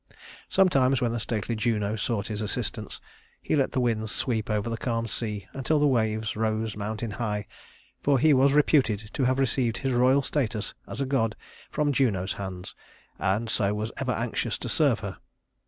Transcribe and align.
Sometimes 0.49 0.99
when 0.99 1.11
the 1.11 1.19
stately 1.19 1.55
Juno 1.55 1.95
sought 1.95 2.25
his 2.29 2.41
assistance, 2.41 2.99
he 3.39 3.55
let 3.55 3.71
the 3.73 3.79
winds 3.79 4.11
sweep 4.11 4.49
over 4.49 4.67
the 4.67 4.75
calm 4.75 5.05
sea 5.07 5.45
until 5.53 5.77
the 5.77 5.85
waves 5.85 6.35
rose 6.35 6.75
mountain 6.75 7.11
high, 7.11 7.45
for 8.01 8.17
he 8.17 8.33
was 8.33 8.53
reputed 8.53 9.11
to 9.13 9.25
have 9.25 9.37
received 9.37 9.77
his 9.77 9.93
royal 9.93 10.23
status 10.23 10.73
as 10.87 10.99
god 11.03 11.35
from 11.69 11.91
Juno's 11.93 12.33
hands, 12.33 12.73
and 13.19 13.47
so 13.47 13.75
was 13.75 13.91
ever 13.97 14.13
anxious 14.13 14.57
to 14.57 14.69
serve 14.69 15.01
her. 15.01 15.17